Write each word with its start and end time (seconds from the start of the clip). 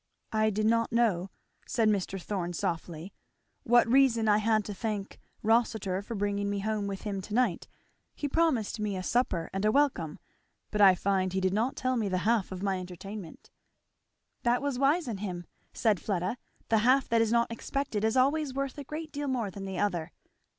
"I 0.31 0.49
did 0.49 0.65
not 0.65 0.91
know," 0.91 1.29
said 1.67 1.87
Mr. 1.87 2.19
Thorn 2.19 2.53
softly, 2.53 3.13
"what 3.61 3.87
reason 3.87 4.27
I 4.27 4.39
had 4.39 4.65
to 4.65 4.73
thank 4.73 5.19
Rossitur 5.43 6.01
for 6.01 6.15
bringing 6.15 6.49
me 6.49 6.57
home 6.57 6.87
with 6.87 7.03
him 7.03 7.21
to 7.21 7.33
night 7.35 7.67
he 8.15 8.27
promised 8.27 8.79
me 8.79 8.97
a 8.97 9.03
supper 9.03 9.47
and 9.53 9.63
a 9.63 9.71
welcome, 9.71 10.17
but 10.71 10.81
I 10.81 10.95
find 10.95 11.33
he 11.33 11.39
did 11.39 11.53
not 11.53 11.75
tell 11.75 11.97
me 11.97 12.09
the 12.09 12.17
half 12.25 12.51
of 12.51 12.63
my 12.63 12.79
entertainment." 12.79 13.51
"That 14.41 14.63
was 14.63 14.79
wise 14.79 15.07
in 15.07 15.17
him," 15.17 15.45
said 15.71 15.99
Fleda; 15.99 16.37
"the 16.69 16.79
half 16.79 17.07
that 17.09 17.21
is 17.21 17.31
not 17.31 17.51
expected 17.51 18.03
is 18.03 18.17
always 18.17 18.55
worth 18.55 18.79
a 18.79 18.83
great 18.83 19.11
deal 19.11 19.27
more 19.27 19.51
than 19.51 19.65
the 19.65 19.77
other." 19.77 20.13